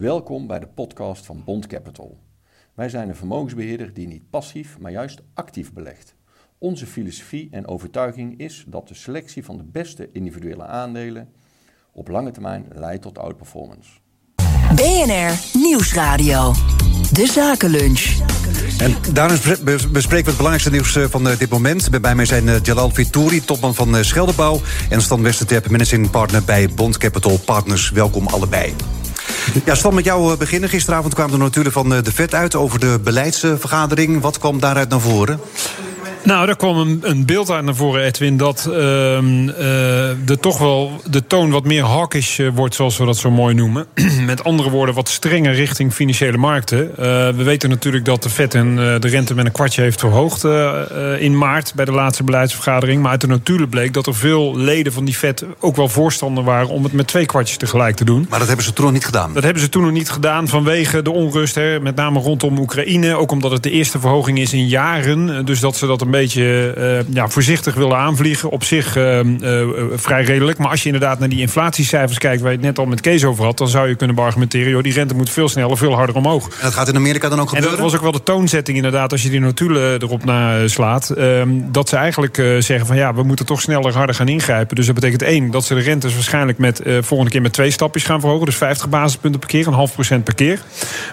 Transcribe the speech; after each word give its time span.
Welkom 0.00 0.46
bij 0.46 0.58
de 0.58 0.66
podcast 0.66 1.26
van 1.26 1.42
Bond 1.44 1.66
Capital. 1.66 2.18
Wij 2.74 2.88
zijn 2.88 3.08
een 3.08 3.16
vermogensbeheerder 3.16 3.94
die 3.94 4.06
niet 4.06 4.30
passief, 4.30 4.78
maar 4.78 4.90
juist 4.90 5.20
actief 5.34 5.72
belegt. 5.72 6.14
Onze 6.58 6.86
filosofie 6.86 7.48
en 7.50 7.66
overtuiging 7.66 8.38
is 8.38 8.64
dat 8.68 8.88
de 8.88 8.94
selectie 8.94 9.44
van 9.44 9.56
de 9.56 9.62
beste 9.62 10.08
individuele 10.12 10.64
aandelen 10.66 11.28
op 11.92 12.08
lange 12.08 12.30
termijn 12.30 12.66
leidt 12.72 13.02
tot 13.02 13.18
outperformance. 13.18 13.90
BNR 14.74 15.58
Nieuwsradio. 15.60 16.52
De 17.12 17.26
Zakenlunch. 17.26 18.18
En 18.78 19.12
daarin 19.12 19.38
bespreken 19.92 20.24
we 20.24 20.30
het 20.30 20.36
belangrijkste 20.36 20.70
nieuws 20.70 20.96
eh, 20.96 21.04
van 21.04 21.28
eh, 21.28 21.38
dit 21.38 21.50
moment. 21.50 22.00
Bij 22.00 22.14
mij 22.14 22.24
zijn 22.24 22.48
eh, 22.48 22.62
Jalal 22.62 22.90
Vitouri, 22.90 23.44
topman 23.44 23.74
van 23.74 24.04
Scheldebouw... 24.04 24.60
en 24.90 25.02
Stan 25.02 25.22
Westerterp, 25.22 25.70
managing 25.70 26.10
partner 26.10 26.44
bij 26.44 26.68
Bond 26.74 26.98
Capital 26.98 27.38
Partners. 27.38 27.90
Welkom 27.90 28.26
allebei. 28.26 28.74
Ja, 29.64 29.74
Stan, 29.74 29.94
met 29.94 30.04
jou 30.04 30.36
beginnen. 30.36 30.68
Gisteravond 30.68 31.14
kwamen 31.14 31.32
de 31.32 31.38
notulen 31.38 31.72
van 31.72 31.88
de 31.88 32.12
VET 32.12 32.34
uit 32.34 32.54
over 32.54 32.80
de 32.80 32.98
beleidsvergadering. 33.04 34.20
Wat 34.20 34.38
kwam 34.38 34.60
daaruit 34.60 34.88
naar 34.88 35.00
voren? 35.00 35.40
Nou, 36.22 36.46
daar 36.46 36.56
kwam 36.56 36.78
een, 36.78 37.00
een, 37.02 37.26
beeld 37.26 37.50
uit 37.50 37.64
naar 37.64 37.74
voren, 37.74 38.04
Edwin, 38.04 38.36
dat 38.36 38.66
uh, 38.68 38.74
de 38.74 40.38
toch 40.40 40.58
wel 40.58 41.00
de 41.10 41.26
toon 41.26 41.50
wat 41.50 41.64
meer 41.64 41.84
hawkish 41.84 42.38
eh, 42.38 42.48
wordt, 42.54 42.74
zoals 42.74 42.96
we 42.96 43.04
dat 43.04 43.16
zo 43.16 43.30
mooi 43.30 43.54
noemen. 43.54 43.86
met 44.26 44.44
andere 44.44 44.70
woorden, 44.70 44.94
wat 44.94 45.08
strenger 45.08 45.54
richting 45.54 45.92
financiële 45.92 46.36
markten. 46.36 46.90
Uh, 46.90 46.96
we 46.96 47.42
weten 47.42 47.68
natuurlijk 47.68 48.04
dat 48.04 48.22
de 48.22 48.30
FED 48.30 48.54
en, 48.54 48.76
de 48.76 49.08
rente 49.08 49.34
met 49.34 49.46
een 49.46 49.52
kwartje 49.52 49.82
heeft 49.82 50.00
verhoogd 50.00 50.44
in 51.18 51.38
maart 51.38 51.72
bij 51.74 51.84
de 51.84 51.92
laatste 51.92 52.24
beleidsvergadering. 52.24 53.02
Maar 53.02 53.10
uit 53.10 53.20
de 53.20 53.26
notulen 53.26 53.68
bleek 53.68 53.94
dat 53.94 54.06
er 54.06 54.14
veel 54.14 54.56
leden 54.56 54.92
van 54.92 55.04
die 55.04 55.14
FED 55.14 55.44
ook 55.60 55.76
wel 55.76 55.88
voorstander 55.88 56.44
waren 56.44 56.68
om 56.68 56.82
het 56.82 56.92
met 56.92 57.06
twee 57.06 57.26
kwartjes 57.26 57.56
tegelijk 57.56 57.96
te 57.96 58.04
doen. 58.04 58.26
Maar 58.28 58.38
dat 58.38 58.48
hebben 58.48 58.66
ze 58.66 58.72
toen 58.72 58.84
nog 58.84 58.94
niet 58.94 59.04
gedaan? 59.04 59.34
Dat 59.34 59.42
hebben 59.42 59.62
ze 59.62 59.68
toen 59.68 59.82
nog 59.82 59.92
niet 59.92 60.10
gedaan 60.10 60.48
vanwege 60.48 61.02
de 61.02 61.10
onrust, 61.10 61.54
hè, 61.54 61.80
met 61.80 61.96
name 61.96 62.20
rondom 62.20 62.58
Oekraïne. 62.58 63.14
Ook 63.14 63.30
omdat 63.30 63.50
het 63.50 63.62
de 63.62 63.70
eerste 63.70 64.00
verhoging 64.00 64.38
is 64.38 64.52
in 64.52 64.68
jaren. 64.68 65.44
Dus 65.44 65.60
dat 65.60 65.76
ze 65.76 65.86
dat 65.86 66.00
een 66.00 66.09
een 66.12 66.20
beetje 66.20 66.74
uh, 66.78 67.14
ja, 67.14 67.28
voorzichtig 67.28 67.74
willen 67.74 67.96
aanvliegen. 67.96 68.50
Op 68.50 68.64
zich 68.64 68.96
uh, 68.96 69.22
uh, 69.22 69.68
vrij 69.94 70.24
redelijk. 70.24 70.58
Maar 70.58 70.70
als 70.70 70.80
je 70.80 70.86
inderdaad 70.86 71.18
naar 71.18 71.28
die 71.28 71.40
inflatiecijfers 71.40 72.18
kijkt... 72.18 72.40
waar 72.42 72.50
je 72.50 72.56
het 72.56 72.66
net 72.66 72.78
al 72.78 72.86
met 72.86 73.00
Kees 73.00 73.24
over 73.24 73.44
had... 73.44 73.58
dan 73.58 73.68
zou 73.68 73.88
je 73.88 73.94
kunnen 73.94 74.18
argumenteren... 74.18 74.70
Joh, 74.70 74.82
die 74.82 74.92
rente 74.92 75.14
moet 75.14 75.30
veel 75.30 75.48
sneller, 75.48 75.76
veel 75.76 75.94
harder 75.94 76.16
omhoog. 76.16 76.44
En 76.44 76.50
dat 76.62 76.74
gaat 76.74 76.88
in 76.88 76.96
Amerika 76.96 77.28
dan 77.28 77.40
ook 77.40 77.48
gebeuren? 77.48 77.70
En 77.70 77.76
dat 77.76 77.90
was 77.90 77.96
ook 77.96 78.02
wel 78.02 78.12
de 78.12 78.22
toonzetting 78.22 78.76
inderdaad... 78.76 79.12
als 79.12 79.22
je 79.22 79.30
die 79.30 79.40
notulen 79.40 80.02
erop 80.02 80.24
naslaat. 80.24 81.10
Ehm, 81.10 81.48
dat 81.66 81.88
ze 81.88 81.96
eigenlijk 81.96 82.36
zeggen 82.58 82.86
van... 82.86 82.96
ja, 82.96 83.14
we 83.14 83.22
moeten 83.22 83.46
toch 83.46 83.60
sneller, 83.60 83.96
harder 83.96 84.14
gaan 84.14 84.28
ingrijpen. 84.28 84.76
Dus 84.76 84.86
dat 84.86 84.94
betekent 84.94 85.22
één, 85.22 85.50
dat 85.50 85.64
ze 85.64 85.74
de 85.74 85.80
rentes 85.80 86.14
waarschijnlijk... 86.14 86.58
met 86.58 86.82
volgende 87.00 87.30
keer 87.30 87.42
met 87.42 87.52
twee 87.52 87.70
stapjes 87.70 88.04
gaan 88.04 88.20
verhogen. 88.20 88.46
Dus 88.46 88.56
50 88.56 88.88
basispunten 88.88 89.40
per 89.40 89.48
keer, 89.48 89.66
een 89.66 89.72
half 89.72 89.92
procent 89.92 90.24
per 90.24 90.34
keer. 90.34 90.60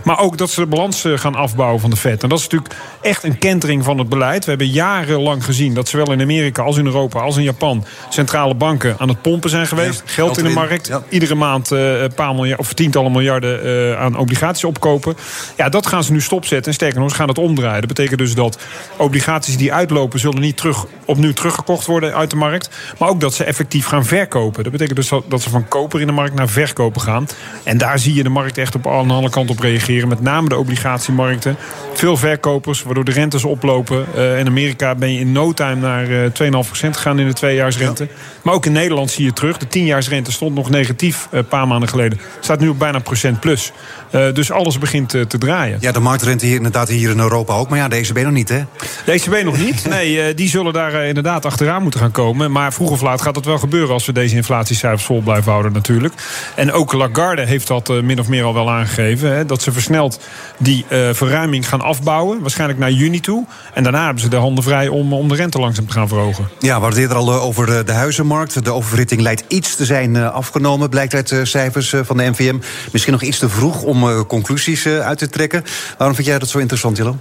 Maar 0.03 0.19
ook 0.19 0.37
dat 0.37 0.49
ze 0.49 0.59
de 0.59 0.67
balans 0.67 1.05
gaan 1.15 1.35
afbouwen 1.35 1.81
van 1.81 1.89
de 1.89 1.95
Fed. 1.95 2.23
En 2.23 2.29
dat 2.29 2.37
is 2.37 2.43
natuurlijk 2.43 2.75
echt 3.01 3.23
een 3.23 3.37
kentering 3.37 3.83
van 3.83 3.97
het 3.97 4.09
beleid. 4.09 4.43
We 4.43 4.49
hebben 4.49 4.67
jaren 4.67 4.86
jarenlang 4.88 5.45
gezien 5.45 5.73
dat 5.73 5.88
zowel 5.88 6.11
in 6.11 6.21
Amerika 6.21 6.61
als 6.61 6.77
in 6.77 6.85
Europa 6.85 7.19
als 7.19 7.38
in 7.38 7.43
Japan 7.43 7.85
centrale 8.09 8.55
banken 8.55 8.95
aan 8.97 9.09
het 9.09 9.21
pompen 9.21 9.49
zijn 9.49 9.67
geweest. 9.67 10.02
geld 10.05 10.38
in 10.38 10.43
de 10.43 10.49
markt. 10.49 10.91
Iedere 11.09 11.35
maand 11.35 11.71
uh, 11.71 12.02
een 12.02 12.13
paar 12.13 12.35
miljard 12.35 12.59
of 12.59 12.73
tientallen 12.73 13.11
miljarden 13.11 13.65
uh, 13.65 13.99
aan 13.99 14.17
obligaties 14.17 14.63
opkopen. 14.63 15.15
Ja, 15.58 15.69
dat 15.69 15.88
gaan 15.88 16.03
ze 16.03 16.11
nu 16.11 16.21
stopzetten. 16.21 16.67
En 16.67 16.73
sterker 16.73 16.99
nog, 16.99 17.09
ze 17.09 17.15
gaan 17.15 17.27
het 17.27 17.38
omdraaien. 17.38 17.80
Dat 17.80 17.88
betekent 17.88 18.19
dus 18.19 18.35
dat 18.35 18.59
obligaties 18.97 19.58
die 19.58 19.73
uitlopen, 19.73 20.19
zullen 20.19 20.41
niet 20.41 20.58
terug, 20.58 20.85
opnieuw 21.05 21.33
teruggekocht 21.33 21.85
worden 21.85 22.15
uit 22.15 22.30
de 22.30 22.35
markt. 22.35 22.69
Maar 22.97 23.09
ook 23.09 23.19
dat 23.19 23.33
ze 23.33 23.43
effectief 23.43 23.85
gaan 23.85 24.05
verkopen. 24.05 24.63
Dat 24.63 24.71
betekent 24.71 24.95
dus 24.97 25.11
dat 25.27 25.41
ze 25.41 25.49
van 25.49 25.67
koper 25.67 26.02
in 26.02 26.08
de 26.08 26.13
markt 26.13 26.35
naar 26.35 26.49
verkopen 26.49 27.02
gaan. 27.02 27.27
En 27.63 27.77
daar 27.77 27.99
zie 27.99 28.13
je 28.13 28.23
de 28.23 28.30
markt 28.30 28.58
echt 28.58 28.75
op 28.75 28.88
alle 28.88 29.30
kanten 29.30 29.55
op 29.55 29.59
reageren. 29.59 30.08
Met 30.08 30.21
name 30.21 30.49
de 30.49 30.58
obligatiemarkten. 30.58 31.58
Veel 31.93 32.17
verkopers, 32.17 32.83
waardoor 32.83 33.03
de 33.03 33.11
rentes 33.11 33.43
oplopen. 33.43 34.05
Uh, 34.15 34.39
in 34.39 34.47
Amerika 34.47 34.77
ben 34.97 35.14
je 35.14 35.20
in 35.20 35.31
no 35.31 35.53
time 35.53 35.75
naar 35.75 36.09
uh, 36.09 36.25
eh, 36.25 36.31
2,5% 36.31 36.70
gegaan 36.71 37.20
in 37.20 37.27
de 37.27 37.33
tweejaarsrente. 37.33 38.04
Ja. 38.04 38.10
Maar 38.42 38.54
ook 38.54 38.65
in 38.65 38.71
Nederland 38.71 39.11
zie 39.11 39.26
je 39.26 39.33
terug. 39.33 39.58
De 39.58 39.67
tienjaarsrente 39.67 40.32
stond 40.32 40.55
nog 40.55 40.70
negatief 40.70 41.27
een 41.32 41.48
paar 41.48 41.67
maanden 41.67 41.89
geleden. 41.89 42.20
Staat 42.39 42.60
nu 42.60 42.67
op 42.67 42.80
bijna 42.80 42.99
procent 42.99 43.39
plus. 43.39 43.71
Uh, 44.11 44.33
dus 44.33 44.52
alles 44.52 44.80
begint 44.80 45.14
uh, 45.14 45.21
te 45.21 45.37
draaien. 45.37 45.77
Ja, 45.82 45.92
de 45.92 45.99
marktrente 45.99 46.45
hier, 46.45 46.55
inderdaad 46.55 46.89
hier 46.89 47.10
in 47.10 47.20
Europa 47.20 47.54
ook. 47.54 47.70
Maar 47.70 47.77
ja, 47.77 47.87
de 47.87 47.95
ECB 47.95 48.17
nog 48.17 48.32
niet, 48.32 48.49
hè? 48.49 48.64
De 49.05 49.11
ECB 49.11 49.43
nog 49.43 49.58
niet. 49.66 49.86
Nee, 49.89 50.33
die 50.33 50.49
zullen 50.49 50.73
daar 50.73 50.93
inderdaad 51.05 51.45
achteraan 51.45 51.82
moeten 51.82 51.99
gaan 51.99 52.11
komen. 52.11 52.52
Maar 52.52 52.73
vroeg 52.73 52.89
of 52.89 53.02
laat 53.02 53.21
gaat 53.21 53.33
dat 53.33 53.45
wel 53.45 53.58
gebeuren... 53.58 53.93
als 53.93 54.05
we 54.05 54.11
deze 54.11 54.36
inflatiecijfers 54.36 55.04
vol 55.04 55.21
blijven 55.21 55.52
houden 55.52 55.71
natuurlijk. 55.71 56.14
En 56.55 56.71
ook 56.71 56.93
Lagarde 56.93 57.45
heeft 57.45 57.67
dat 57.67 58.02
min 58.02 58.20
of 58.20 58.27
meer 58.27 58.43
al 58.43 58.54
wel 58.54 58.71
aangegeven. 58.71 59.36
Hè, 59.36 59.45
dat 59.45 59.61
ze 59.61 59.71
versneld 59.71 60.20
die 60.58 60.86
verruiming 61.11 61.67
gaan 61.70 61.82
afbouwen. 61.82 62.42
Waarschijnlijk 62.42 62.80
naar 62.80 62.92
juni 62.92 63.20
toe. 63.20 63.45
En 63.73 63.83
daarna 63.83 64.04
hebben 64.05 64.21
ze 64.23 64.30
de 64.30 64.36
handen 64.36 64.64
vrij 64.67 64.88
om, 64.88 65.14
om 65.14 65.28
de 65.28 65.36
rente 65.36 65.60
langzaam 65.60 65.88
te 65.88 65.94
gaan 65.94 66.08
verhogen. 66.08 66.50
Ja, 66.60 66.66
we 66.67 66.72
hadden 66.72 66.89
het 66.89 67.00
eerder 67.00 67.17
al 67.17 67.32
eh, 67.32 67.44
over 67.44 67.66
de, 67.66 67.83
de 67.83 67.92
huizenmarkt. 67.92 68.64
De 68.64 68.72
oververhitting 68.72 69.22
lijkt 69.22 69.44
iets 69.48 69.76
te 69.76 69.86
zijn 69.86 70.16
eh, 70.16 70.32
afgenomen, 70.32 70.89
blijkt 70.89 71.14
uit 71.14 71.30
de 71.30 71.45
cijfers 71.45 71.94
eh, 71.94 72.00
van 72.04 72.17
de 72.17 72.23
NVM. 72.23 72.58
Misschien 72.92 73.14
nog 73.14 73.22
iets 73.22 73.39
te 73.39 73.50
vroeg 73.50 73.82
om 73.82 74.26
conclusies 74.26 74.88
uit 74.88 75.17
te 75.17 75.30
trekken. 75.30 75.64
Waarom 75.98 76.16
vind 76.16 76.28
jij 76.28 76.39
dat 76.39 76.50
zo 76.50 76.58
interessant, 76.58 76.98
Jillo? 76.98 77.16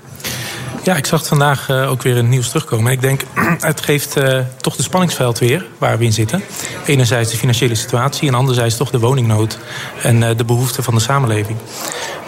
Ja, 0.87 0.97
ik 0.97 1.07
zag 1.07 1.19
het 1.19 1.29
vandaag 1.29 1.69
uh, 1.69 1.91
ook 1.91 2.03
weer 2.03 2.13
in 2.13 2.19
het 2.19 2.29
nieuws 2.29 2.49
terugkomen. 2.49 2.93
Ik 2.93 3.01
denk, 3.01 3.21
het 3.61 3.81
geeft 3.81 4.17
uh, 4.17 4.39
toch 4.57 4.77
de 4.77 4.83
spanningsveld 4.83 5.39
weer 5.39 5.67
waar 5.79 5.99
we 5.99 6.05
in 6.05 6.13
zitten. 6.13 6.43
Enerzijds 6.85 7.31
de 7.31 7.37
financiële 7.37 7.75
situatie 7.75 8.29
en 8.29 8.35
anderzijds 8.35 8.77
toch 8.77 8.91
de 8.91 8.99
woningnood 8.99 9.59
en 10.03 10.23
uh, 10.23 10.29
de 10.37 10.45
behoeften 10.45 10.83
van 10.83 10.95
de 10.95 11.01
samenleving. 11.01 11.59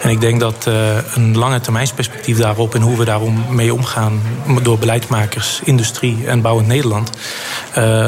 En 0.01 0.09
ik 0.09 0.21
denk 0.21 0.39
dat 0.39 0.65
een 1.15 1.37
lange 1.37 1.59
termijnsperspectief 1.59 2.37
daarop 2.37 2.75
en 2.75 2.81
hoe 2.81 2.97
we 2.97 3.05
daarom 3.05 3.45
mee 3.49 3.73
omgaan 3.73 4.21
door 4.61 4.77
beleidsmakers, 4.77 5.61
industrie 5.63 6.27
en 6.27 6.41
bouwend 6.41 6.67
Nederland 6.67 7.11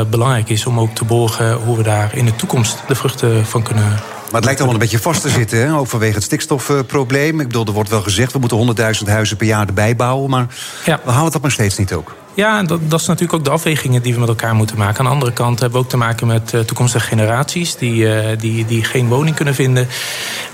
belangrijk 0.09 0.49
is 0.49 0.65
om 0.65 0.79
ook 0.79 0.95
te 0.95 1.05
borgen 1.05 1.53
hoe 1.53 1.77
we 1.77 1.83
daar 1.83 2.15
in 2.15 2.25
de 2.25 2.35
toekomst 2.35 2.83
de 2.87 2.95
vruchten 2.95 3.45
van 3.45 3.63
kunnen 3.63 3.99
maar 4.31 4.41
het 4.41 4.49
lijkt 4.49 4.59
allemaal 4.59 4.81
een 4.81 4.89
beetje 4.89 5.03
vast 5.03 5.21
te 5.21 5.29
zitten, 5.29 5.59
hè? 5.59 5.77
ook 5.77 5.87
vanwege 5.87 6.13
het 6.13 6.23
stikstofprobleem. 6.23 7.39
Ik 7.39 7.47
bedoel, 7.47 7.65
er 7.65 7.71
wordt 7.71 7.89
wel 7.89 8.01
gezegd, 8.01 8.33
we 8.33 8.39
moeten 8.39 8.75
100.000 9.03 9.07
huizen 9.07 9.37
per 9.37 9.47
jaar 9.47 9.67
erbij 9.67 9.95
bouwen. 9.95 10.29
Maar 10.29 10.47
ja. 10.85 10.99
we 11.03 11.11
halen 11.11 11.31
dat 11.31 11.41
maar 11.41 11.51
steeds 11.51 11.77
niet 11.77 11.93
ook. 11.93 12.15
Ja, 12.33 12.63
dat, 12.63 12.79
dat, 12.89 12.99
is 12.99 13.07
natuurlijk 13.07 13.33
ook 13.33 13.43
de 13.43 13.49
afwegingen 13.49 14.01
die 14.01 14.13
we 14.13 14.19
met 14.19 14.29
elkaar 14.29 14.55
moeten 14.55 14.77
maken. 14.77 14.99
Aan 14.99 15.05
de 15.05 15.11
andere 15.11 15.31
kant 15.31 15.59
hebben 15.59 15.79
we 15.79 15.85
ook 15.85 15.91
te 15.91 15.97
maken 15.97 16.27
met 16.27 16.53
uh, 16.53 16.61
toekomstige 16.61 17.05
generaties 17.05 17.75
die, 17.75 17.95
uh, 17.95 18.39
die, 18.39 18.65
die 18.65 18.83
geen 18.83 19.07
woning 19.07 19.35
kunnen 19.35 19.55
vinden. 19.55 19.87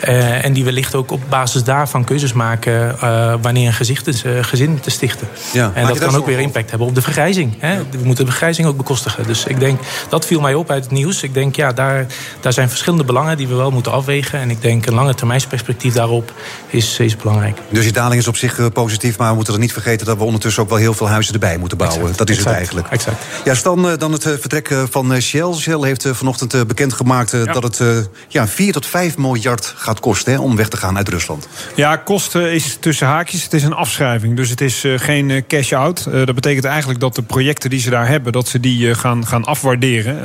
Uh, 0.07 0.45
en 0.45 0.53
die 0.53 0.63
wellicht 0.63 0.95
ook 0.95 1.11
op 1.11 1.21
basis 1.29 1.63
daarvan 1.63 2.03
keuzes 2.03 2.33
maken 2.33 2.95
wanneer 3.41 3.67
een 3.67 3.73
gezicht 3.73 4.07
is, 4.07 4.23
gezin 4.41 4.79
te 4.79 4.89
stichten. 4.89 5.27
Ja, 5.53 5.71
en 5.73 5.87
dat 5.87 5.99
kan 5.99 6.15
ook 6.15 6.25
weer 6.25 6.39
impact 6.39 6.69
hebben 6.69 6.87
op 6.87 6.95
de 6.95 7.01
vergrijzing. 7.01 7.55
Hè? 7.59 7.73
Ja. 7.73 7.81
We 7.91 8.03
moeten 8.03 8.25
de 8.25 8.31
vergrijzing 8.31 8.67
ook 8.67 8.77
bekostigen. 8.77 9.27
Dus 9.27 9.45
ik 9.45 9.59
denk, 9.59 9.79
dat 10.09 10.25
viel 10.25 10.41
mij 10.41 10.53
op 10.53 10.69
uit 10.69 10.83
het 10.83 10.93
nieuws. 10.93 11.23
Ik 11.23 11.33
denk, 11.33 11.55
ja, 11.55 11.73
daar, 11.73 12.05
daar 12.39 12.53
zijn 12.53 12.69
verschillende 12.69 13.03
belangen 13.03 13.37
die 13.37 13.47
we 13.47 13.55
wel 13.55 13.71
moeten 13.71 13.91
afwegen. 13.91 14.39
En 14.39 14.49
ik 14.49 14.61
denk, 14.61 14.85
een 14.85 14.93
lange 14.93 15.15
termijnsperspectief 15.15 15.93
daarop 15.93 16.33
is, 16.67 16.99
is 16.99 17.15
belangrijk. 17.15 17.57
Dus 17.69 17.83
die 17.83 17.93
daling 17.93 18.21
is 18.21 18.27
op 18.27 18.37
zich 18.37 18.71
positief, 18.73 19.17
maar 19.17 19.29
we 19.29 19.35
moeten 19.35 19.53
er 19.53 19.59
niet 19.59 19.73
vergeten 19.73 20.05
dat 20.05 20.17
we 20.17 20.23
ondertussen 20.23 20.63
ook 20.63 20.69
wel 20.69 20.77
heel 20.77 20.93
veel 20.93 21.09
huizen 21.09 21.33
erbij 21.33 21.57
moeten 21.57 21.66
moeten 21.67 21.87
bouwen. 21.87 22.01
Exact, 22.01 22.17
dat 22.17 22.29
is 22.29 22.35
exact, 22.37 22.55
het 22.55 22.65
eigenlijk. 22.65 22.87
Exact. 22.87 23.23
Ja, 23.43 23.53
Stan, 23.53 23.89
eh, 23.89 23.97
dan 23.97 24.11
het 24.11 24.25
eh, 24.25 24.33
vertrek 24.39 24.69
eh, 24.69 24.83
van 24.89 25.21
Shell. 25.21 25.53
Shell 25.53 25.79
heeft 25.81 26.07
vanochtend 26.11 26.67
bekendgemaakt 26.67 27.31
ja. 27.31 27.43
dat 27.43 27.63
het 27.63 28.09
ja, 28.27 28.47
4 28.47 28.71
tot 28.71 28.85
5 28.85 29.17
miljard 29.17 29.73
gaat 29.77 29.99
kosten 29.99 30.33
hè, 30.33 30.39
om 30.39 30.55
weg 30.55 30.67
te 30.67 30.77
gaan 30.77 30.97
uit 30.97 31.09
Rusland. 31.09 31.47
Ja, 31.75 31.95
kosten 31.95 32.53
is 32.53 32.77
tussen 32.79 33.07
haakjes. 33.07 33.43
Het 33.43 33.53
is 33.53 33.63
een 33.63 33.73
afschrijving, 33.73 34.35
dus 34.35 34.49
het 34.49 34.61
is 34.61 34.83
geen 34.95 35.43
cash-out. 35.47 36.03
dat 36.03 36.35
betekent 36.35 36.65
eigenlijk 36.65 36.99
dat 36.99 37.15
de 37.15 37.21
projecten 37.21 37.69
die 37.69 37.79
ze 37.79 37.89
daar 37.89 38.07
hebben, 38.07 38.31
dat 38.31 38.47
ze 38.47 38.59
die 38.59 38.95
gaan, 38.95 39.27
gaan 39.27 39.43
afwaarderen. 39.43 40.15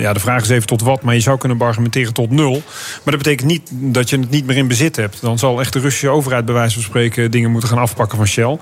ja, 0.00 0.12
de 0.12 0.20
vraag 0.20 0.42
is 0.42 0.48
even 0.48 0.66
tot 0.66 0.82
wat, 0.82 1.02
maar 1.02 1.14
je 1.14 1.20
zou 1.20 1.38
kunnen 1.38 1.60
argumenteren 1.60 2.12
tot 2.12 2.30
nul. 2.30 2.52
Maar 2.52 3.14
dat 3.14 3.22
betekent 3.22 3.48
niet 3.48 3.70
dat 3.72 4.10
je 4.10 4.18
het 4.18 4.30
niet 4.30 4.46
meer 4.46 4.56
in 4.56 4.68
bezit 4.68 4.96
hebt. 4.96 5.20
Dan 5.20 5.38
zal 5.38 5.60
echt 5.60 5.72
de 5.72 5.80
Russische 5.80 6.08
overheid 6.08 6.44
bij 6.44 6.54
wijze 6.54 6.74
van 6.74 6.82
spreken 6.82 7.30
dingen 7.30 7.50
moeten 7.50 7.68
gaan 7.68 7.78
afpakken 7.78 8.16
van 8.16 8.26
Shell. 8.26 8.58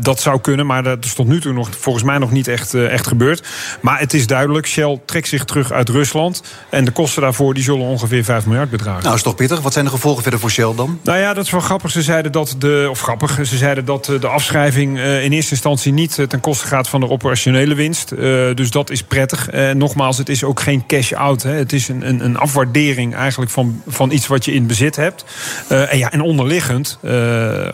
dat 0.00 0.20
zou 0.20 0.40
kunnen, 0.40 0.66
maar 0.66 0.82
dat 0.82 1.06
stond 1.06 1.28
nu 1.28 1.39
toe 1.40 1.52
nog, 1.52 1.68
volgens 1.78 2.04
mij 2.04 2.18
nog 2.18 2.30
niet 2.30 2.48
echt, 2.48 2.74
uh, 2.74 2.92
echt 2.92 3.06
gebeurd. 3.06 3.48
Maar 3.80 3.98
het 3.98 4.14
is 4.14 4.26
duidelijk, 4.26 4.66
Shell 4.66 5.00
trekt 5.04 5.28
zich 5.28 5.44
terug 5.44 5.72
uit 5.72 5.88
Rusland. 5.88 6.42
En 6.68 6.84
de 6.84 6.90
kosten 6.90 7.22
daarvoor 7.22 7.54
die 7.54 7.62
zullen 7.62 7.86
ongeveer 7.86 8.24
5 8.24 8.46
miljard 8.46 8.70
bedragen. 8.70 9.02
Nou, 9.02 9.14
is 9.14 9.22
toch 9.22 9.34
pittig. 9.34 9.60
Wat 9.60 9.72
zijn 9.72 9.84
de 9.84 9.90
gevolgen 9.90 10.22
verder 10.22 10.40
voor 10.40 10.50
Shell 10.50 10.74
dan? 10.76 11.00
Nou 11.02 11.18
ja, 11.18 11.34
dat 11.34 11.44
is 11.44 11.50
wel 11.50 11.60
grappig. 11.60 11.90
Ze 11.90 12.02
zeiden 12.02 12.32
dat 12.32 12.54
de, 12.58 12.86
of 12.90 13.00
grappig, 13.00 13.38
ze 13.46 13.56
zeiden 13.56 13.84
dat 13.84 14.04
de 14.04 14.26
afschrijving 14.26 14.96
uh, 14.96 15.24
in 15.24 15.32
eerste 15.32 15.50
instantie 15.50 15.92
niet 15.92 16.18
ten 16.28 16.40
koste 16.40 16.66
gaat 16.66 16.88
van 16.88 17.00
de 17.00 17.08
operationele 17.08 17.74
winst. 17.74 18.08
dus 18.54 18.70
dat 18.70 18.90
is 18.90 19.02
prettig. 19.02 19.48
nogmaals, 19.74 20.18
het 20.18 20.28
is 20.28 20.44
ook 20.44 20.60
geen 20.60 20.86
cash-out. 20.86 21.42
Het 21.42 21.72
is 21.72 21.88
een, 21.88 22.08
een, 22.08 22.24
een, 22.24 22.36
afwaardering 22.36 23.14
eigenlijk 23.14 23.50
van, 23.50 23.82
van 23.86 24.10
iets 24.10 24.26
wat 24.26 24.44
je 24.44 24.52
in 24.52 24.66
bezit 24.66 24.96
hebt. 24.96 25.24
en, 25.68 25.98
ja, 25.98 26.12
en 26.12 26.20
onderliggend 26.20 26.98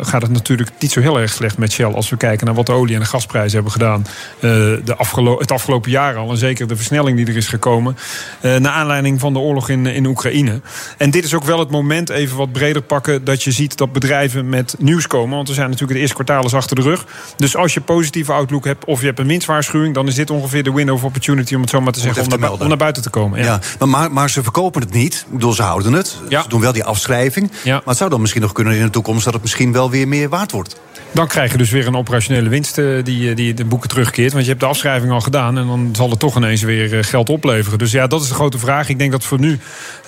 gaat 0.01 0.23
het 0.23 0.31
natuurlijk 0.31 0.71
niet 0.79 0.93
zo 0.93 1.01
heel 1.01 1.21
erg 1.21 1.33
slecht 1.33 1.59
met 1.59 1.73
Shell 1.73 1.93
als 1.93 2.09
we 2.09 2.17
kijken 2.17 2.47
naar 2.47 2.55
wat 2.55 2.67
de 2.67 2.73
olie- 2.73 2.95
en 2.95 3.01
de 3.01 3.07
gasprijzen 3.07 3.56
hebben 3.57 3.73
gedaan 3.73 4.07
uh, 4.37 4.51
de 4.85 4.97
afgelo 4.97 5.39
het 5.39 5.53
afgelopen 5.53 5.91
jaar 5.91 6.17
al. 6.17 6.31
En 6.31 6.37
zeker 6.37 6.69
de 6.69 6.77
versnelling 6.77 7.17
die 7.17 7.27
er 7.27 7.37
is 7.37 7.49
gekomen. 7.49 7.97
Uh, 8.43 8.57
naar 8.57 8.73
aanleiding 8.73 9.21
van 9.21 9.33
de 9.33 9.39
oorlog 9.39 9.69
in, 9.69 9.87
in 9.87 10.07
Oekraïne. 10.07 10.61
En 10.97 11.11
dit 11.11 11.25
is 11.25 11.35
ook 11.35 11.45
wel 11.45 11.59
het 11.59 11.71
moment 11.71 12.09
even 12.09 12.37
wat 12.37 12.53
breder 12.53 12.83
pakken. 12.83 13.25
Dat 13.25 13.43
je 13.43 13.51
ziet 13.51 13.77
dat 13.77 13.93
bedrijven 13.93 14.49
met 14.49 14.75
nieuws 14.79 15.07
komen. 15.07 15.37
Want 15.37 15.49
we 15.49 15.55
zijn 15.55 15.67
natuurlijk 15.67 15.93
het 15.93 16.01
eerste 16.01 16.23
kwartaal 16.23 16.45
is 16.45 16.55
achter 16.55 16.77
de 16.77 16.83
rug. 16.83 17.07
Dus 17.37 17.57
als 17.57 17.75
je 17.75 17.81
positieve 17.81 18.33
outlook 18.33 18.65
hebt 18.65 18.85
of 18.85 19.01
je 19.01 19.07
hebt 19.07 19.19
een 19.19 19.27
winstwaarschuwing, 19.27 19.95
dan 19.95 20.07
is 20.07 20.15
dit 20.15 20.31
ongeveer 20.31 20.63
de 20.63 20.73
window 20.73 20.95
of 20.95 21.05
opportunity 21.05 21.55
om 21.55 21.61
het 21.61 21.71
zo 21.71 21.81
maar 21.81 21.93
te 21.93 22.01
zeggen, 22.01 22.23
om 22.23 22.41
naar, 22.41 22.53
om 22.53 22.69
naar, 22.69 22.77
buiten 22.77 23.03
te 23.03 23.11
komen. 23.11 23.39
Ja. 23.39 23.61
ja 23.79 23.87
maar, 23.87 24.13
maar, 24.13 24.31
ze 24.31 24.43
verkopen 24.43 24.83
het 24.83 24.93
niet. 24.93 25.25
Ik 25.27 25.33
bedoel, 25.33 25.53
ze 25.53 25.63
houden 25.63 25.93
het. 25.93 26.17
Ja. 26.29 26.43
Ze 26.43 26.49
doen 26.49 26.61
wel 26.61 26.73
die 26.73 26.85
afschrijving. 26.85 27.51
Ja. 27.65 27.73
Maar 27.73 27.83
het 27.85 27.97
zou 27.97 28.11
dan 28.11 28.21
misschien 28.21 28.43
nog 28.43 28.53
kunnen 28.53 28.77
in 28.77 28.83
de 28.83 28.91
toekomst 28.91 29.25
dat 29.25 29.33
het 29.33 29.43
misschien 29.43 29.73
wel 29.73 29.91
weer 29.91 30.09
meer 30.09 30.29
waard 30.29 30.53
wordt. 30.53 30.77
Dan 31.13 31.27
krijg 31.27 31.53
je 31.53 31.59
dus 31.59 31.71
weer 31.71 31.87
een 31.87 31.97
operationele 31.97 32.49
winst 32.49 32.79
uh, 32.79 33.05
die, 33.05 33.46
die 33.47 33.55
de 33.55 33.65
boeken 33.65 33.89
terugkeert. 33.89 34.33
Want 34.33 34.45
je 34.45 34.51
hebt 34.51 34.63
de 34.63 34.69
afschrijving 34.69 35.13
al 35.13 35.21
gedaan 35.21 35.59
en 35.59 35.67
dan 35.67 35.89
zal 35.93 36.11
het 36.11 36.19
toch 36.19 36.37
ineens 36.37 36.63
weer 36.63 37.05
geld 37.05 37.29
opleveren. 37.29 37.79
Dus 37.79 37.91
ja, 37.93 38.07
dat 38.07 38.23
is 38.23 38.29
de 38.29 38.35
grote 38.35 38.59
vraag. 38.59 38.89
Ik 38.89 38.99
denk 38.99 39.13
dat 39.13 39.25
voor 39.25 39.39
nu 39.39 39.59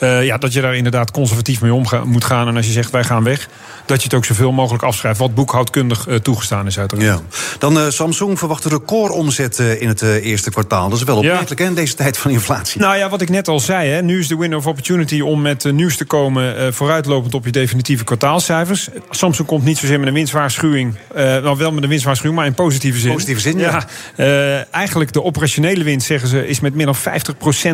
uh, 0.00 0.24
ja, 0.24 0.38
dat 0.38 0.52
je 0.52 0.60
daar 0.60 0.76
inderdaad 0.76 1.10
conservatief 1.10 1.60
mee 1.60 1.74
om 1.74 1.84
moet 2.04 2.24
gaan. 2.24 2.48
En 2.48 2.56
als 2.56 2.66
je 2.66 2.72
zegt 2.72 2.90
wij 2.90 3.04
gaan 3.04 3.24
weg, 3.24 3.48
dat 3.86 3.98
je 3.98 4.04
het 4.04 4.14
ook 4.14 4.24
zoveel 4.24 4.52
mogelijk 4.52 4.84
afschrijft. 4.84 5.18
Wat 5.18 5.34
boekhoudkundig 5.34 6.08
uh, 6.08 6.14
toegestaan 6.14 6.66
is 6.66 6.78
uiteraard. 6.78 7.08
Ja. 7.08 7.20
Dan 7.58 7.76
uh, 7.76 7.84
Samsung 7.88 8.38
verwacht 8.38 8.64
een 8.64 8.70
recordomzet 8.70 9.58
in 9.58 9.88
het 9.88 10.02
eerste 10.02 10.50
kwartaal. 10.50 10.88
Dat 10.88 10.98
is 10.98 11.04
wel 11.04 11.16
opmerkelijk 11.16 11.60
ja. 11.60 11.66
in 11.66 11.74
deze 11.74 11.94
tijd 11.94 12.18
van 12.18 12.30
inflatie. 12.30 12.80
Nou 12.80 12.96
ja, 12.96 13.08
wat 13.08 13.20
ik 13.20 13.28
net 13.28 13.48
al 13.48 13.60
zei. 13.60 13.88
Hè, 13.90 14.02
nu 14.02 14.18
is 14.18 14.28
de 14.28 14.36
window 14.36 14.58
of 14.58 14.66
opportunity 14.66 15.20
om 15.20 15.42
met 15.42 15.72
nieuws 15.72 15.96
te 15.96 16.04
komen... 16.04 16.74
vooruitlopend 16.74 17.34
op 17.34 17.44
je 17.44 17.52
definitieve 17.52 18.04
kwartaalcijfers. 18.04 18.88
Samsung 19.10 19.48
komt 19.48 19.64
niet 19.64 19.78
zozeer 19.78 19.98
met 19.98 20.08
een 20.08 20.14
winstwaarschuwing. 20.14 20.94
nou, 21.14 21.56
wel 21.56 21.72
met 21.72 21.82
een 21.82 21.88
winstwaarschuwing, 21.88 22.38
maar 22.38 22.48
in 22.48 22.54
positieve 22.54 22.98
zin. 22.98 23.10
Positieve 23.34 23.58
zin, 23.58 23.58
ja. 23.58 23.86
ja 24.16 24.66
eigenlijk 24.70 25.12
de 25.12 25.22
operationele 25.22 25.84
winst, 25.84 26.06
zeggen 26.06 26.28
ze... 26.28 26.46
is 26.46 26.60
met 26.60 26.74
meer 26.74 26.86
dan 26.86 26.96
50% 26.96 27.00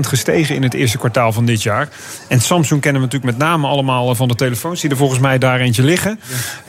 gestegen 0.00 0.54
in 0.54 0.62
het 0.62 0.74
eerste 0.74 0.98
kwartaal 0.98 1.32
van 1.32 1.44
dit 1.46 1.62
jaar. 1.62 1.88
En 2.28 2.40
Samsung 2.40 2.80
kennen 2.80 3.00
we 3.00 3.06
natuurlijk 3.06 3.38
met 3.38 3.48
name 3.48 3.66
allemaal 3.66 4.14
van 4.14 4.28
de 4.28 4.34
telefoons... 4.34 4.80
die 4.80 4.90
er 4.90 4.96
volgens 4.96 5.20
mij 5.20 5.38
daar 5.38 5.60
eentje 5.60 5.82
liggen. 5.82 6.20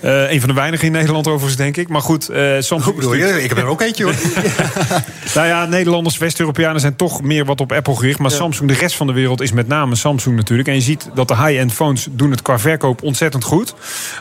Ja. 0.02 0.26
Uh, 0.26 0.32
een 0.32 0.40
van 0.40 0.50
de 0.50 0.56
weinigen 0.56 0.86
in 0.86 0.92
Nederland 0.92 1.28
overigens, 1.28 1.56
denk 1.56 1.78
ik. 1.78 1.90
Maar 1.90 2.02
goed, 2.02 2.30
uh, 2.30 2.38
Samsung... 2.38 2.84
Hoe 2.84 2.94
bedoel 2.94 3.14
je? 3.14 3.44
Ik 3.44 3.50
heb 3.50 3.58
er 3.58 3.66
ook 3.66 3.82
eentje, 3.82 4.04
hoor. 4.04 4.14
nou 5.36 5.48
ja, 5.48 5.66
Nederlanders, 5.66 6.18
West-Europeanen 6.18 6.82
zijn 6.82 6.96
toch 6.96 7.22
meer 7.22 7.46
wat 7.46 7.62
op 7.62 7.72
Apple 7.72 7.96
gericht. 7.96 8.20
Maar 8.20 8.32
Samsung, 8.32 8.70
de 8.70 8.78
rest 8.78 8.96
van 8.96 9.08
de 9.08 9.14
wereld, 9.14 9.42
is 9.42 9.52
met 9.52 9.68
name 9.68 9.96
Samsung 9.96 10.36
natuurlijk. 10.36 10.68
En 10.68 10.76
je 10.76 10.82
ziet 10.82 11.10
dat 11.14 11.28
de 11.28 11.36
high-end 11.36 11.74
phones 11.74 12.08
doen 12.12 12.32
het 12.32 12.42
qua 12.42 12.60
verkoop 12.60 13.04
ontzettend 13.04 13.44
goed. 13.44 13.74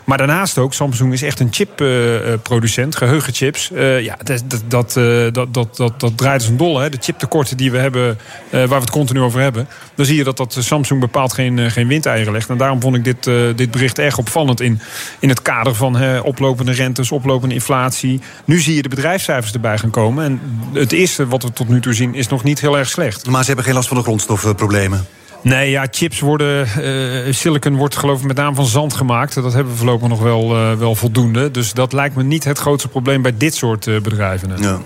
Maar 0.05 0.19
daarnaast 0.19 0.59
ook, 0.59 0.75
Samsung 0.75 1.13
is 1.13 1.23
echt 1.23 1.41
een 1.41 1.49
chipproducent, 1.51 2.93
uh, 2.93 2.99
geheugenchips. 2.99 3.71
ja, 4.01 4.17
dat, 4.23 4.54
dat, 4.69 4.93
dat, 5.33 5.55
dat, 5.55 5.77
dat, 5.77 6.01
dat 6.01 6.17
draait 6.17 6.41
als 6.41 6.51
een 6.51 6.57
dolle. 6.57 6.83
Hè. 6.83 6.89
De 6.91 6.99
chiptekorten 7.01 7.57
die 7.57 7.71
we 7.71 7.79
hebben, 7.79 8.19
waar 8.51 8.69
we 8.69 8.75
het 8.75 8.91
continu 8.91 9.21
over 9.21 9.41
hebben... 9.41 9.69
dan 9.95 10.07
zie 10.07 10.17
je 10.17 10.25
dat 10.25 10.37
dat 10.37 10.57
Samsung 10.59 11.01
bepaalt 11.01 11.33
geen, 11.33 11.57
uh, 11.57 11.71
geen 11.71 11.89
windeieren 11.89 12.33
legt. 12.33 12.49
En 12.49 12.57
daarom 12.57 12.81
vond 12.81 12.97
ik 12.97 13.05
dit, 13.05 13.25
dit 13.57 13.71
bericht 13.71 13.99
erg 13.99 14.19
opvallend 14.19 14.61
in, 14.61 14.81
in 15.19 15.29
het 15.29 15.43
kader 15.43 15.75
van 15.75 16.21
oplopende 16.23 16.73
rentes, 16.73 17.13
oplopende 17.13 17.55
inflatie. 17.55 18.21
Nu 18.45 18.61
zie 18.61 18.75
je 18.75 18.83
de 18.83 18.89
bedrijfscijfers 18.89 19.53
erbij 19.53 19.79
gaan 19.79 19.91
komen. 19.91 20.25
En 20.25 20.41
het 20.73 20.93
eerste 20.93 21.27
wat 21.27 21.43
we 21.43 21.53
tot 21.53 21.69
nu 21.69 21.81
toe 21.81 21.95
zien 21.95 22.15
is 22.15 22.29
nog 22.29 22.45
niet 22.45 22.61
heel 22.61 22.79
erg 22.79 22.89
slecht. 22.89 23.27
Maar 23.27 23.41
ze 23.41 23.47
hebben 23.47 23.65
geen 23.65 23.75
last 23.75 23.89
van 23.89 23.97
de 23.97 24.03
grondstoffenproblemen. 24.03 25.07
Nee, 25.45 25.71
ja, 25.71 25.87
chips 25.91 26.21
worden. 26.21 26.69
Uh, 26.79 27.33
silicon 27.33 27.77
wordt 27.77 27.97
geloof 27.97 28.21
ik 28.21 28.27
met 28.27 28.37
name 28.37 28.55
van 28.55 28.67
zand 28.67 28.95
gemaakt. 28.95 29.35
Dat 29.35 29.53
hebben 29.53 29.73
we 29.73 29.79
voorlopig 29.79 30.09
nog 30.09 30.21
wel, 30.21 30.57
uh, 30.57 30.73
wel 30.73 30.95
voldoende. 30.95 31.51
Dus 31.51 31.73
dat 31.73 31.93
lijkt 31.93 32.17
me 32.17 32.23
niet 32.23 32.45
het 32.45 32.59
grootste 32.59 32.89
probleem 32.89 33.23
bij 33.23 33.37
dit 33.37 33.55
soort 33.55 33.87
uh, 33.87 34.01
bedrijven. 34.01 34.53
Ja. 34.57 34.81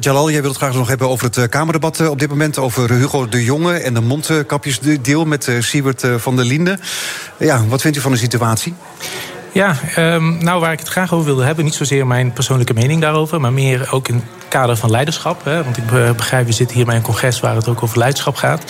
Jalal, 0.00 0.30
jij 0.30 0.40
wilt 0.40 0.54
het 0.54 0.62
graag 0.62 0.74
nog 0.74 0.88
hebben 0.88 1.08
over 1.08 1.24
het 1.24 1.48
Kamerdebat 1.48 2.08
op 2.08 2.18
dit 2.18 2.28
moment. 2.28 2.58
Over 2.58 2.92
Hugo 2.92 3.28
de 3.28 3.44
Jonge 3.44 3.72
en 3.72 3.94
de 3.94 4.00
mondkapjesdeal 4.00 5.24
met 5.24 5.50
Siebert 5.58 6.04
van 6.16 6.36
der 6.36 6.44
Linde. 6.44 6.78
Ja, 7.38 7.66
wat 7.68 7.80
vindt 7.80 7.96
u 7.96 8.00
van 8.00 8.12
de 8.12 8.18
situatie? 8.18 8.74
Ja, 9.52 9.76
um, 9.98 10.44
nou 10.44 10.60
waar 10.60 10.72
ik 10.72 10.78
het 10.78 10.88
graag 10.88 11.12
over 11.12 11.26
wilde 11.26 11.44
hebben, 11.44 11.64
niet 11.64 11.74
zozeer 11.74 12.06
mijn 12.06 12.32
persoonlijke 12.32 12.74
mening 12.74 13.00
daarover, 13.00 13.40
maar 13.40 13.52
meer 13.52 13.88
ook 13.90 14.08
in 14.08 14.14
het 14.14 14.24
kader 14.48 14.76
van 14.76 14.90
leiderschap. 14.90 15.44
Hè, 15.44 15.64
want 15.64 15.76
ik 15.76 15.86
begrijp, 16.16 16.46
we 16.46 16.52
zitten 16.52 16.76
hier 16.76 16.86
bij 16.86 16.96
een 16.96 17.02
congres 17.02 17.40
waar 17.40 17.54
het 17.54 17.68
ook 17.68 17.82
over 17.82 17.98
leiderschap 17.98 18.36
gaat. 18.36 18.64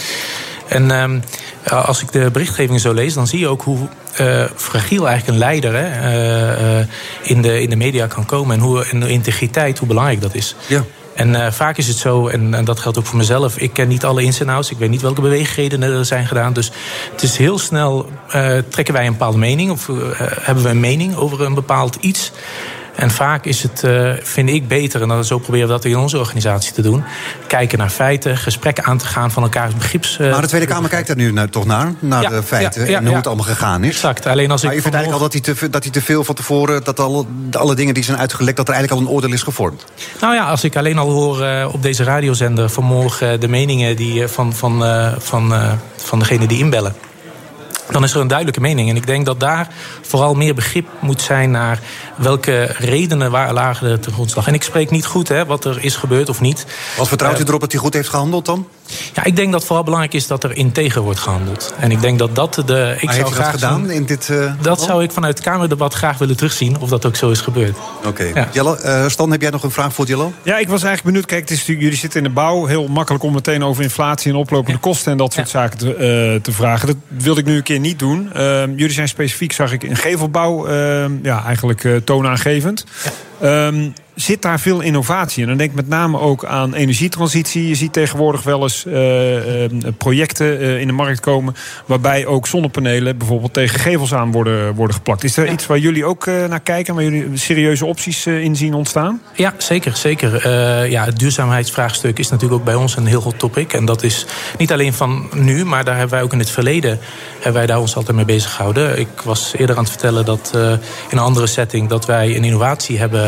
En 0.69 0.91
um, 0.91 1.23
als 1.71 2.03
ik 2.03 2.13
de 2.13 2.31
berichtgeving 2.31 2.81
zo 2.81 2.93
lees, 2.93 3.15
dan 3.15 3.27
zie 3.27 3.39
je 3.39 3.49
ook 3.49 3.63
hoe 3.63 3.79
uh, 4.21 4.45
fragiel 4.55 5.09
eigenlijk 5.09 5.39
een 5.39 5.45
leider 5.45 5.75
hè, 5.75 5.87
uh, 5.89 6.79
uh, 6.79 6.87
in, 7.23 7.43
de, 7.43 7.63
in 7.63 7.71
de 7.71 7.77
media 7.77 8.07
kan 8.07 8.27
komen. 8.27 8.57
En 8.57 8.63
hoe 8.63 8.85
en 8.85 9.01
de 9.01 9.09
integriteit, 9.09 9.79
hoe 9.79 9.89
belangrijk 9.89 10.21
dat 10.21 10.35
is. 10.35 10.55
Ja. 10.67 10.85
En 11.15 11.29
uh, 11.29 11.51
vaak 11.51 11.77
is 11.77 11.89
het 11.89 11.97
zo, 11.97 12.29
en, 12.29 12.55
en, 12.55 12.65
dat 12.65 12.81
geldt 12.81 12.99
ook 12.99 13.07
voor 13.07 13.17
mezelf... 13.17 13.57
ik 13.59 13.73
ken 13.73 13.89
niet 13.89 14.05
alle 14.05 14.23
ins 14.23 14.41
en 14.41 14.49
outs, 14.49 14.71
ik 14.71 14.79
weet 14.79 14.91
niet 14.91 15.01
welke 15.01 15.21
beweegredenen 15.21 15.93
er 15.93 16.05
zijn 16.05 16.27
gedaan. 16.27 16.53
Dus 16.53 16.71
het 17.13 17.23
is 17.23 17.37
heel 17.37 17.59
snel, 17.59 18.11
trekken 18.69 18.95
wij 18.95 19.07
een 19.07 19.13
bepaalde 19.13 19.39
mening... 19.39 19.71
of 19.71 19.91
hebben 20.41 20.65
we 20.65 20.71
een 20.71 20.81
mening 20.81 21.17
over 21.17 21.43
een 21.43 21.55
bepaald 21.55 21.97
iets... 22.01 22.33
En 22.97 23.11
vaak 23.11 23.45
is 23.45 23.63
het, 23.63 23.83
uh, 23.85 24.13
vind 24.23 24.49
ik, 24.49 24.69
beter, 24.69 25.03
en 25.03 25.09
dan 25.09 25.25
zo 25.25 25.39
proberen 25.39 25.67
we 25.67 25.73
dat 25.73 25.85
in 25.85 25.97
onze 25.97 26.19
organisatie 26.19 26.73
te 26.73 26.83
doen... 26.83 27.05
kijken 27.47 27.79
naar 27.79 27.91
feiten, 27.91 28.37
gesprekken 28.37 28.85
aan 28.85 28.99
te 28.99 29.07
gaan 29.07 29.31
van 29.31 29.43
elkaars 29.43 29.75
begrips... 29.75 30.19
Uh, 30.21 30.31
maar 30.31 30.41
de 30.41 30.47
Tweede 30.47 30.67
Kamer 30.67 30.91
kijkt 30.91 31.07
daar 31.07 31.17
nu 31.17 31.33
nou 31.33 31.49
toch 31.49 31.65
naar, 31.65 31.93
naar 31.99 32.23
ja, 32.23 32.29
de 32.29 32.43
feiten... 32.43 32.83
Ja, 32.83 32.89
ja, 32.89 32.99
en 32.99 33.07
hoe 33.07 33.17
het 33.17 33.27
allemaal 33.27 33.45
gegaan 33.45 33.85
is. 33.85 33.95
Exact. 33.95 34.27
Alleen 34.27 34.51
als 34.51 34.63
maar 34.63 34.71
ik 34.71 34.77
je 34.77 34.83
vindt 34.83 34.97
eigenlijk 34.97 35.25
al 35.25 35.31
dat 35.31 35.45
hij, 35.45 35.55
te, 35.55 35.71
dat 35.71 35.83
hij 35.83 35.93
te 35.93 36.03
veel 36.03 36.25
van 36.25 36.35
tevoren... 36.35 36.85
dat 36.85 37.01
alle, 37.01 37.25
alle 37.53 37.75
dingen 37.75 37.95
die 37.95 38.05
zijn 38.05 38.19
uitgelekt, 38.19 38.57
dat 38.57 38.69
er 38.69 38.75
eigenlijk 38.75 39.03
al 39.03 39.09
een 39.09 39.15
oordeel 39.15 39.33
is 39.33 39.43
gevormd? 39.43 39.85
Nou 40.21 40.35
ja, 40.35 40.45
als 40.49 40.65
ik 40.65 40.77
alleen 40.77 40.99
al 40.99 41.11
hoor 41.11 41.43
uh, 41.43 41.69
op 41.73 41.83
deze 41.83 42.05
radiozender 42.05 42.71
vanmorgen... 42.71 43.41
de 43.41 43.49
meningen 43.49 43.97
die, 43.97 44.29
van, 44.29 44.55
van, 44.55 44.85
van, 45.19 45.55
van 45.97 46.19
degene 46.19 46.47
die 46.47 46.59
inbellen 46.59 46.95
dan 47.91 48.05
is 48.05 48.15
er 48.15 48.21
een 48.21 48.29
duidelijke 48.29 48.61
mening. 48.61 48.91
En 48.91 48.97
ik 48.97 49.07
denk 49.07 49.27
dat 49.27 49.41
daar 49.41 49.69
vooral 50.03 50.35
meer 50.35 50.55
begrip 50.55 50.89
moet 51.01 51.23
zijn 51.23 51.51
naar 51.51 51.81
welke 52.17 52.75
redenen 52.79 53.31
waar 53.31 53.53
lagen 53.53 54.01
ten 54.01 54.13
grondslag. 54.13 54.47
En 54.47 54.55
ik 54.55 54.63
spreek 54.63 54.91
niet 54.91 55.07
goed 55.07 55.29
hè, 55.29 55.47
wat 55.47 55.65
er 55.65 55.85
is 55.85 55.97
gebeurd 55.97 56.29
of 56.29 56.41
niet. 56.41 56.67
Wat 56.97 57.09
vertrouwt 57.09 57.41
u 57.41 57.45
erop 57.45 57.61
dat 57.61 57.73
hij 57.73 57.81
goed 57.81 57.95
heeft 57.95 58.09
gehandeld 58.09 58.45
dan? 58.47 58.67
Ja, 59.15 59.25
ik 59.25 59.37
denk 59.37 59.53
dat 59.53 59.65
vooral 59.65 59.85
belangrijk 59.85 60.15
is 60.15 60.27
dat 60.27 60.45
er 60.45 60.57
integer 60.57 61.03
wordt 61.03 61.19
gehandeld. 61.19 61.75
En 61.79 61.91
ik 61.91 62.01
denk 62.01 62.19
dat 62.19 62.35
dat 62.35 62.63
de. 62.67 62.97
Ik 63.01 63.11
zou 63.11 63.33
graag 63.33 63.53
dat 63.53 63.61
gedaan 63.61 63.91
in 63.91 64.05
dit. 64.05 64.29
Uh, 64.29 64.53
dat 64.61 64.83
zou 64.83 65.03
ik 65.03 65.13
vanuit 65.13 65.39
het 65.39 65.47
Kamerdebat 65.47 65.95
graag 65.95 66.19
willen 66.19 66.37
terugzien 66.37 66.81
of 66.81 66.89
dat 66.89 67.07
ook 67.07 67.17
zo 67.17 67.31
is 67.31 67.41
gebeurd. 67.41 67.77
Oké. 67.99 68.09
Okay. 68.09 68.31
Ja. 68.35 68.49
Jelle, 68.53 68.79
uh, 68.85 69.09
Stan, 69.09 69.31
heb 69.31 69.41
jij 69.41 69.51
nog 69.51 69.63
een 69.63 69.71
vraag 69.71 69.95
voor 69.95 70.07
Jelle? 70.07 70.29
Ja, 70.43 70.59
ik 70.59 70.69
was 70.69 70.83
eigenlijk 70.83 71.03
benieuwd. 71.03 71.27
Kijk, 71.27 71.41
het 71.41 71.51
is, 71.51 71.67
jullie 71.67 71.97
zitten 71.97 72.21
in 72.21 72.27
de 72.27 72.33
bouw. 72.33 72.67
Heel 72.67 72.89
makkelijk 72.89 73.25
om 73.25 73.33
meteen 73.33 73.65
over 73.65 73.83
inflatie 73.83 74.33
en 74.33 74.39
oplopende 74.39 74.73
ja. 74.73 74.79
kosten 74.79 75.13
en 75.13 75.19
dat 75.19 75.33
soort 75.33 75.51
ja. 75.51 75.61
zaken 75.61 75.79
te, 75.79 75.87
uh, 75.87 76.41
te, 76.41 76.53
vragen. 76.53 76.87
Dat 76.87 76.97
wilde 77.09 77.41
ik 77.41 77.47
nu 77.47 77.57
een 77.57 77.63
keer 77.63 77.81
niet 77.81 77.99
doen. 77.99 78.33
Ehm, 78.33 78.71
jullie 78.71 78.95
zijn 78.95 79.09
specifiek, 79.09 79.53
zag 79.53 79.73
ik, 79.73 79.83
in 79.83 79.97
gevelbouw 79.97 80.67
ehm, 80.67 81.13
ja, 81.23 81.45
eigenlijk 81.45 82.01
toonaangevend. 82.05 82.85
Um, 83.43 83.95
zit 84.17 84.43
daar 84.43 84.61
veel 84.61 84.81
innovatie 84.81 85.37
in. 85.37 85.43
En 85.43 85.49
dan 85.49 85.57
denk 85.59 85.71
ik 85.71 85.77
met 85.77 85.89
name 85.89 86.21
ook 86.21 86.45
aan 86.45 86.75
energietransitie. 86.75 87.69
Je 87.69 87.75
ziet 87.75 87.93
tegenwoordig 87.93 88.43
wel 88.43 88.63
eens 88.63 88.85
uh, 88.87 89.63
uh, 89.65 89.71
projecten 89.99 90.61
uh, 90.61 90.81
in 90.81 90.87
de 90.87 90.93
markt 90.93 91.21
komen... 91.21 91.55
waarbij 91.87 92.27
ook 92.27 92.47
zonnepanelen 92.47 93.19
bijvoorbeeld 93.19 93.53
tegen 93.53 93.81
gevels 93.81 94.15
aan 94.15 94.33
worden, 94.33 94.75
worden 94.75 94.97
geplakt. 94.97 95.25
Is 95.25 95.37
er 95.37 95.47
ja. 95.47 95.53
iets 95.53 95.67
waar 95.67 95.79
jullie 95.79 96.05
ook 96.05 96.27
naar 96.27 96.61
kijken... 96.61 96.95
waar 96.95 97.05
jullie 97.05 97.37
serieuze 97.37 97.87
opties 97.87 98.27
in 98.27 98.57
zien 98.57 98.75
ontstaan? 98.75 99.21
Ja, 99.35 99.55
zeker. 99.59 99.97
zeker. 99.97 100.51
ja, 100.91 101.05
het 101.05 101.19
duurzaamheidsvraagstuk 101.19 102.19
is 102.19 102.29
natuurlijk 102.29 102.61
ook 102.61 102.67
bij 102.67 102.75
ons 102.75 102.97
een 102.97 103.07
heel 103.07 103.21
goed 103.21 103.39
topic. 103.39 103.73
En 103.73 103.85
dat 103.85 104.03
is 104.03 104.27
niet 104.59 104.73
alleen 104.73 104.93
van 104.93 105.29
nu, 105.33 105.65
maar 105.65 105.85
daar 105.85 105.97
hebben 105.97 106.15
wij 106.15 106.23
ook 106.23 106.33
in 106.33 106.39
het 106.39 106.51
verleden... 106.51 106.99
hebben 107.35 107.53
wij 107.53 107.67
daar 107.67 107.81
ons 107.81 107.97
altijd 107.97 108.17
mee 108.17 108.25
bezig 108.25 108.55
gehouden. 108.55 108.99
Ik 108.99 109.21
was 109.25 109.53
eerder 109.57 109.77
aan 109.77 109.83
het 109.83 109.93
vertellen 109.93 110.25
dat 110.25 110.51
in 110.55 110.79
een 111.11 111.19
andere 111.19 111.47
setting... 111.47 111.89
dat 111.89 112.07
wij 112.07 112.37
een 112.37 112.45
innovatie 112.45 112.99
hebben 112.99 113.26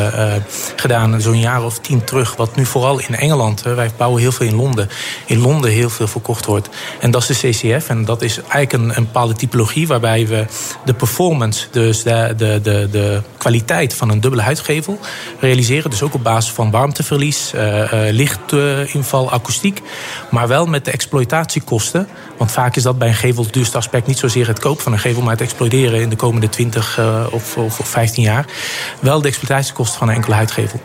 gedaan 0.76 1.20
zo'n 1.20 1.38
jaar 1.38 1.64
of 1.64 1.78
tien 1.78 2.04
terug. 2.04 2.36
Wat 2.36 2.56
nu 2.56 2.64
vooral 2.64 2.98
in 2.98 3.14
Engeland, 3.14 3.62
wij 3.62 3.90
bouwen 3.96 4.20
heel 4.20 4.32
veel 4.32 4.46
in 4.46 4.54
Londen. 4.54 4.88
In 5.26 5.38
Londen 5.38 5.70
heel 5.70 5.90
veel 5.90 6.06
verkocht 6.06 6.46
wordt. 6.46 6.68
En 7.00 7.10
dat 7.10 7.28
is 7.28 7.38
de 7.38 7.48
CCF. 7.48 7.88
En 7.88 8.04
dat 8.04 8.22
is 8.22 8.38
eigenlijk 8.38 8.72
een, 8.72 8.96
een 8.96 9.04
bepaalde 9.04 9.34
typologie 9.34 9.86
waarbij 9.86 10.26
we 10.26 10.46
de 10.84 10.94
performance, 10.94 11.66
dus 11.70 12.02
de, 12.02 12.34
de, 12.36 12.60
de, 12.62 12.88
de 12.90 13.22
kwaliteit 13.36 13.94
van 13.94 14.10
een 14.10 14.20
dubbele 14.20 14.42
huidgevel 14.42 14.98
realiseren. 15.40 15.90
Dus 15.90 16.02
ook 16.02 16.14
op 16.14 16.22
basis 16.22 16.52
van 16.52 16.70
warmteverlies, 16.70 17.52
uh, 17.54 17.90
lichtinval, 18.10 19.30
akoestiek. 19.30 19.82
Maar 20.30 20.48
wel 20.48 20.66
met 20.66 20.84
de 20.84 20.90
exploitatiekosten. 20.90 22.08
Want 22.36 22.52
vaak 22.52 22.76
is 22.76 22.82
dat 22.82 22.98
bij 22.98 23.08
een 23.08 23.14
gevel 23.14 23.44
het 23.44 23.52
duurste 23.52 23.76
aspect 23.76 24.06
niet 24.06 24.18
zozeer 24.18 24.46
het 24.46 24.58
koop 24.58 24.80
van 24.80 24.92
een 24.92 24.98
gevel, 24.98 25.22
maar 25.22 25.32
het 25.32 25.40
exploiteren 25.40 26.00
in 26.00 26.08
de 26.08 26.16
komende 26.16 26.48
20 26.48 26.98
uh, 26.98 27.26
of, 27.30 27.56
of, 27.56 27.78
of 27.78 27.88
15 27.88 28.22
jaar. 28.22 28.46
Wel 29.00 29.20
de 29.20 29.28
exploitatiekosten 29.28 29.87
van 29.96 30.08
een 30.08 30.14
enkele 30.14 30.34
huidgevel. 30.34 30.80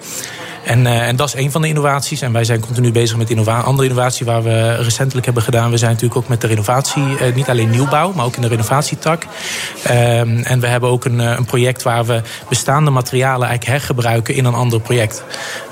En, 0.64 0.80
uh, 0.80 1.08
en, 1.08 1.16
dat 1.16 1.28
is 1.28 1.34
een 1.34 1.52
van 1.52 1.62
de 1.62 1.68
innovaties. 1.68 2.22
En 2.22 2.32
wij 2.32 2.44
zijn 2.44 2.60
continu 2.60 2.92
bezig 2.92 3.18
met 3.18 3.30
innova 3.30 3.60
andere 3.60 3.88
innovatie 3.88 4.26
waar 4.26 4.44
we 4.44 4.76
recentelijk 4.76 5.26
hebben 5.26 5.44
gedaan. 5.44 5.72
We 5.72 5.78
zijn 5.78 5.92
natuurlijk 5.92 6.20
ook 6.20 6.28
met 6.28 6.42
de 6.42 6.48
renovatie, 6.48 7.04
uh, 7.04 7.36
niet 7.36 7.50
alleen 7.50 7.70
nieuwbouw, 7.70 8.14
maar 8.14 8.26
ook 8.26 8.36
in 8.36 8.42
de 8.42 8.48
renovatietak. 8.48 9.24
Um, 9.24 10.40
en 10.40 10.60
we 10.60 10.68
hebben 10.68 10.90
ook 10.90 11.06
een, 11.06 11.20
uh, 11.20 11.36
een, 11.38 11.46
project 11.46 11.84
waar 11.84 12.06
we 12.06 12.22
bestaande 12.50 12.92
materialen 12.92 13.48
eigenlijk 13.48 13.78
hergebruiken 13.78 14.36
in 14.36 14.46
een 14.46 14.54
ander 14.54 14.82
project. 14.82 15.24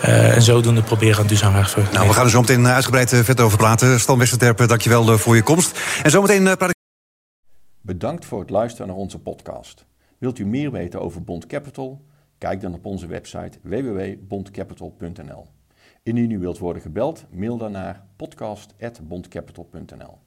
en 0.02 0.42
zodoende 0.42 0.82
proberen 0.82 1.20
aan 1.20 1.28
duurzaamheid 1.28 1.72
te 1.72 1.82
Nou, 1.92 2.08
we 2.08 2.14
gaan 2.14 2.26
er 2.26 2.32
zo 2.32 2.40
meteen 2.40 2.68
uitgebreid 2.68 3.10
verder 3.10 3.46
over 3.46 3.58
praten. 3.58 4.00
Stan 4.00 4.18
Westerterp, 4.18 4.68
dankjewel 4.68 5.18
voor 5.18 5.36
je 5.36 5.42
komst. 5.42 5.80
En 6.04 6.12
zometeen 6.12 6.44
praat 6.44 6.70
ik 6.70 6.76
Bedankt 7.82 8.26
voor 8.26 8.40
het 8.40 8.50
luisteren 8.50 8.88
naar 8.88 8.96
onze 8.96 9.20
podcast. 9.20 9.86
Wilt 10.18 10.40
u 10.40 10.46
meer 10.46 10.72
weten 10.72 11.02
over 11.02 11.24
Bond 11.24 11.46
Capital? 11.46 12.02
Kijk 12.42 12.62
dan 12.62 12.74
op 12.74 12.86
onze 12.86 13.08
website 13.08 13.60
www.bondcapital.nl. 13.62 15.46
Indien 16.04 16.32
u 16.32 16.40
wilt 16.40 16.58
worden 16.58 16.82
gebeld, 16.82 17.26
mail 17.32 17.58
dan 17.58 17.72
naar 17.72 18.06
podcast.bondcapital.nl. 18.16 20.18